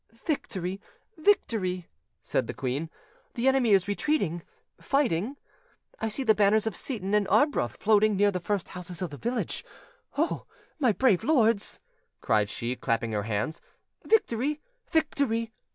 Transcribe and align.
"Victory! 0.25 0.81
victory!" 1.15 1.87
said 2.23 2.47
the 2.47 2.55
queen; 2.55 2.89
"the 3.35 3.47
enemy 3.47 3.69
is 3.69 3.87
retreating, 3.87 4.41
fighting. 4.79 5.37
I 5.99 6.07
see 6.09 6.23
the 6.23 6.33
banners 6.33 6.65
of 6.65 6.75
Seyton 6.75 7.13
and 7.13 7.27
Arbroath 7.27 7.77
floating 7.77 8.15
near 8.17 8.31
the 8.31 8.39
first 8.39 8.69
houses 8.69 9.03
in 9.03 9.09
the 9.09 9.17
village. 9.17 9.63
Oh! 10.17 10.47
my 10.79 10.91
brave 10.91 11.23
lords," 11.23 11.81
cried 12.19 12.49
she, 12.49 12.75
clapping 12.75 13.11
her 13.11 13.21
hands. 13.29 13.61
"Victory! 14.03 14.59
victory!" 14.87 15.53